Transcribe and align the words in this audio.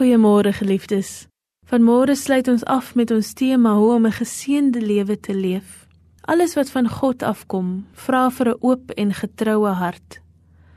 Goeiemôre 0.00 0.54
geliefdes. 0.56 1.26
Vanmôre 1.68 2.14
sluit 2.16 2.48
ons 2.48 2.62
af 2.64 2.94
met 2.96 3.10
ons 3.12 3.32
tema 3.36 3.74
hoe 3.76 3.90
om 3.94 4.06
'n 4.06 4.18
geseënde 4.22 4.80
lewe 4.80 5.20
te 5.20 5.34
leef. 5.34 5.86
Alles 6.20 6.54
wat 6.54 6.70
van 6.70 6.88
God 6.88 7.22
afkom, 7.22 7.84
vra 7.92 8.30
vir 8.30 8.48
'n 8.48 8.56
oop 8.60 8.90
en 8.90 9.12
getroue 9.12 9.68
hart. 9.68 10.20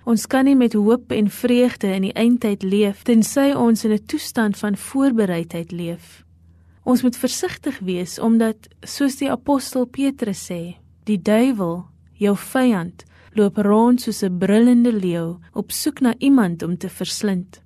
Ons 0.04 0.28
kan 0.28 0.44
nie 0.46 0.56
met 0.56 0.74
hoop 0.74 1.12
en 1.12 1.30
vreugde 1.30 1.88
in 1.88 2.02
die 2.02 2.14
eindtyd 2.14 2.64
leef 2.64 3.04
tensy 3.04 3.54
ons 3.56 3.86
in 3.86 3.92
'n 3.92 4.06
toestand 4.06 4.58
van 4.58 4.78
voorbereidheid 4.78 5.71
leef. 5.71 6.26
Ons 6.84 7.02
moet 7.02 7.18
versigtig 7.18 7.80
wees 7.80 8.20
omdat 8.20 8.58
soos 8.82 9.16
die 9.16 9.32
apostel 9.32 9.86
Petrus 9.86 10.52
sê, 10.52 10.76
die 11.04 11.21
duiwel, 11.21 11.86
jou 12.14 12.36
vyand, 12.38 13.04
loop 13.34 13.58
rond 13.58 14.02
soos 14.02 14.21
'n 14.24 14.38
brullende 14.38 14.94
leeu 14.94 15.38
op 15.54 15.71
soek 15.71 16.00
na 16.00 16.14
iemand 16.18 16.64
om 16.64 16.78
te 16.78 16.90
verslind. 16.90 17.62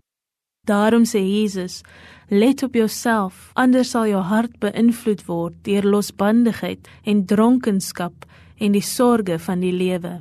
Daarom 0.68 1.06
sê 1.08 1.22
Jesus: 1.24 1.82
Let 2.28 2.64
op 2.64 2.74
jouself, 2.76 3.52
anders 3.56 3.94
sal 3.96 4.10
jou 4.12 4.22
hart 4.22 4.58
beïnvloed 4.60 5.24
word 5.30 5.56
deur 5.64 5.86
losbandigheid 5.88 6.90
en 7.08 7.24
dronkenskap 7.26 8.26
en 8.60 8.76
die 8.76 8.84
sorges 8.84 9.46
van 9.48 9.64
die 9.64 9.72
lewe. 9.72 10.18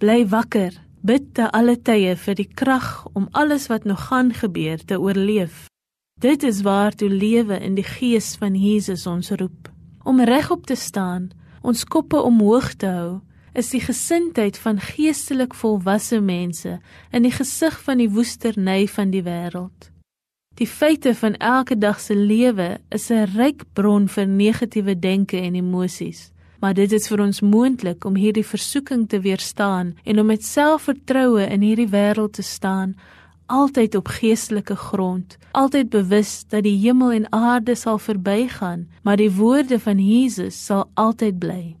Bly 0.00 0.24
wakker, 0.32 0.72
bid 1.04 1.34
te 1.36 1.50
alle 1.52 1.76
tye 1.76 2.14
vir 2.16 2.38
die 2.38 2.48
krag 2.48 3.04
om 3.12 3.28
alles 3.36 3.68
wat 3.68 3.84
nog 3.84 4.06
gaan 4.08 4.32
gebeur 4.32 4.80
te 4.80 4.96
oorleef. 4.96 5.66
Dit 6.20 6.42
is 6.42 6.62
waar 6.64 6.96
toe 6.96 7.10
lewe 7.12 7.60
in 7.60 7.76
die 7.76 7.84
gees 7.84 8.36
van 8.40 8.56
Jesus 8.56 9.06
ons 9.06 9.28
roep. 9.30 9.68
Om 10.04 10.24
regop 10.24 10.64
te 10.66 10.76
staan, 10.76 11.30
ons 11.60 11.84
koppe 11.84 12.16
omhoog 12.16 12.72
te 12.80 12.88
hou 12.88 13.20
is 13.52 13.70
die 13.70 13.80
gesindheid 13.80 14.58
van 14.58 14.80
geestelik 14.80 15.54
volwasse 15.54 16.20
mense 16.20 16.78
in 17.12 17.22
die 17.22 17.34
gesig 17.34 17.80
van 17.82 17.98
die 17.98 18.10
woesterny 18.10 18.86
van 18.86 19.10
die 19.10 19.22
wêreld. 19.26 19.90
Die 20.60 20.66
feite 20.66 21.14
van 21.14 21.36
elke 21.36 21.78
dag 21.78 22.00
se 22.00 22.14
lewe 22.14 22.78
is 22.90 23.10
'n 23.10 23.30
ryk 23.36 23.64
bron 23.72 24.08
vir 24.08 24.26
negatiewe 24.26 24.98
denke 24.98 25.40
en 25.40 25.54
emosies, 25.54 26.32
maar 26.60 26.74
dit 26.74 26.92
is 26.92 27.08
vir 27.08 27.20
ons 27.20 27.40
moontlik 27.40 28.04
om 28.04 28.14
hierdie 28.14 28.44
versoeking 28.44 29.08
te 29.08 29.20
weerstaan 29.20 29.96
en 30.04 30.20
om 30.20 30.26
met 30.26 30.44
selfvertroue 30.44 31.46
in 31.46 31.60
hierdie 31.60 31.88
wêreld 31.88 32.32
te 32.32 32.42
staan, 32.42 32.94
altyd 33.46 33.94
op 33.94 34.08
geestelike 34.08 34.76
grond, 34.76 35.38
altyd 35.50 35.88
bewus 35.90 36.44
dat 36.48 36.62
die 36.62 36.78
hemel 36.78 37.12
en 37.12 37.32
aarde 37.32 37.74
sal 37.74 37.98
verbygaan, 37.98 38.88
maar 39.02 39.16
die 39.16 39.32
woorde 39.32 39.78
van 39.78 39.98
Jesus 39.98 40.64
sal 40.64 40.90
altyd 40.94 41.38
bly. 41.38 41.79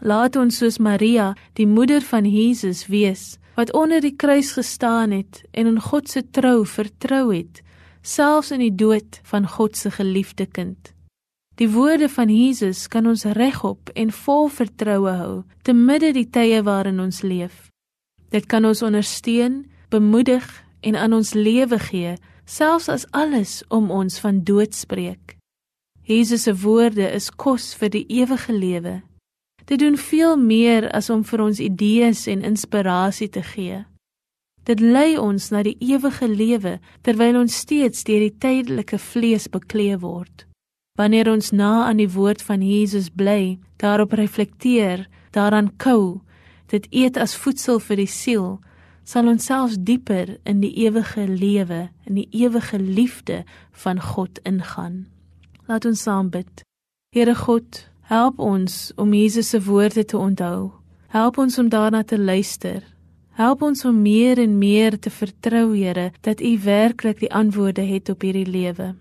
Laat 0.00 0.36
ons 0.36 0.58
soos 0.60 0.76
Maria, 0.78 1.32
die 1.56 1.66
moeder 1.66 2.04
van 2.04 2.26
Jesus 2.28 2.86
wees, 2.92 3.38
wat 3.56 3.72
onder 3.72 4.02
die 4.04 4.16
kruis 4.16 4.52
gestaan 4.52 5.10
het 5.10 5.40
en 5.56 5.66
in 5.66 5.80
God 5.80 6.10
se 6.12 6.20
trou 6.30 6.66
vertrou 6.68 7.32
het, 7.32 7.62
selfs 8.02 8.52
in 8.52 8.60
die 8.60 8.74
dood 8.74 9.20
van 9.24 9.48
God 9.48 9.76
se 9.76 9.90
geliefde 9.90 10.46
kind. 10.46 10.92
Die 11.56 11.70
woorde 11.72 12.10
van 12.12 12.28
Jesus 12.28 12.84
kan 12.92 13.06
ons 13.08 13.24
regop 13.24 13.88
en 13.96 14.12
vol 14.12 14.50
vertroue 14.52 15.16
hou 15.16 15.36
te 15.64 15.72
midde 15.72 16.12
die 16.12 16.28
tye 16.28 16.60
waarin 16.62 17.00
ons 17.00 17.22
leef. 17.24 17.70
Dit 18.28 18.44
kan 18.46 18.68
ons 18.68 18.84
ondersteun, 18.84 19.64
bemoedig 19.88 20.44
en 20.84 21.00
aan 21.00 21.16
ons 21.16 21.32
lewe 21.32 21.80
gee, 21.88 22.12
selfs 22.44 22.90
as 22.92 23.08
alles 23.16 23.62
om 23.72 23.88
ons 23.90 24.20
van 24.20 24.44
dood 24.44 24.76
spreek. 24.76 25.38
Jesus 26.04 26.44
se 26.44 26.52
woorde 26.52 27.08
is 27.08 27.30
kos 27.32 27.72
vir 27.80 27.96
die 27.96 28.04
ewige 28.20 28.52
lewe 28.52 29.00
Dit 29.66 29.78
doen 29.82 29.96
veel 29.98 30.36
meer 30.38 30.90
as 30.94 31.10
om 31.10 31.24
vir 31.26 31.42
ons 31.42 31.60
idees 31.60 32.26
en 32.30 32.44
inspirasie 32.46 33.28
te 33.28 33.42
gee. 33.42 33.82
Dit 34.66 34.80
lei 34.80 35.18
ons 35.18 35.50
na 35.50 35.62
die 35.66 35.76
ewige 35.82 36.28
lewe 36.30 36.76
terwyl 37.06 37.40
ons 37.42 37.54
steeds 37.62 38.04
deur 38.06 38.22
die 38.22 38.34
tydelike 38.42 38.98
vlees 38.98 39.46
bekleë 39.50 39.98
word. 40.02 40.46
Wanneer 40.98 41.28
ons 41.30 41.52
na 41.52 41.86
aan 41.86 41.98
die 42.00 42.10
woord 42.10 42.42
van 42.42 42.62
Jesus 42.62 43.10
bly, 43.10 43.58
daarop 43.82 44.14
reflekteer, 44.16 45.04
daaraan 45.34 45.68
kou, 45.82 46.22
dit 46.72 46.86
eet 46.90 47.18
as 47.20 47.36
voedsel 47.36 47.82
vir 47.82 48.00
die 48.00 48.10
siel, 48.10 48.48
sal 49.06 49.28
ons 49.30 49.46
selfs 49.46 49.76
dieper 49.78 50.34
in 50.48 50.62
die 50.62 50.72
ewige 50.86 51.26
lewe, 51.28 51.88
in 52.06 52.18
die 52.18 52.26
ewige 52.34 52.78
liefde 52.78 53.42
van 53.84 54.00
God 54.02 54.40
ingaan. 54.48 55.04
Laat 55.70 55.86
ons 55.86 56.02
saam 56.06 56.30
bid. 56.30 56.64
Here 57.14 57.34
God, 57.34 57.84
Help 58.06 58.38
ons 58.38 58.92
om 58.94 59.14
Jesus 59.14 59.48
se 59.48 59.58
woorde 59.62 60.04
te 60.04 60.16
onthou. 60.16 60.70
Help 61.10 61.38
ons 61.42 61.58
om 61.58 61.68
daarna 61.68 62.04
te 62.04 62.18
luister. 62.18 62.84
Help 63.34 63.64
ons 63.66 63.82
om 63.84 63.98
meer 64.02 64.38
en 64.38 64.58
meer 64.58 64.94
te 64.98 65.10
vertrou, 65.10 65.74
Here, 65.74 66.12
dat 66.20 66.40
U 66.40 66.52
werklik 66.62 67.18
die 67.18 67.32
antwoorde 67.34 67.82
het 67.82 68.08
op 68.08 68.22
hierdie 68.22 68.46
lewe. 68.46 68.94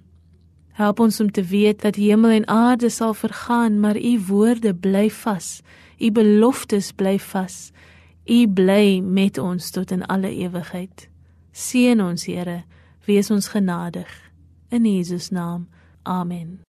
Help 0.74 1.00
ons 1.00 1.20
om 1.20 1.32
te 1.32 1.44
weet 1.44 1.86
dat 1.86 2.02
hemel 2.02 2.30
en 2.30 2.48
aarde 2.48 2.90
sal 2.90 3.14
vergaan, 3.14 3.80
maar 3.80 3.96
U 3.98 4.20
woorde 4.28 4.74
bly 4.74 5.10
vas. 5.10 5.62
U 6.02 6.12
beloftes 6.12 6.92
bly 6.92 7.20
vas. 7.20 7.72
U 8.26 8.48
bly 8.48 9.00
met 9.06 9.38
ons 9.38 9.70
tot 9.70 9.92
in 9.92 10.02
alle 10.06 10.34
ewigheid. 10.34 11.10
Seën 11.54 12.02
ons, 12.02 12.26
Here, 12.26 12.64
wees 13.06 13.30
ons 13.30 13.54
genadig. 13.54 14.10
In 14.70 14.86
Jesus 14.86 15.30
naam. 15.30 15.70
Amen. 16.04 16.58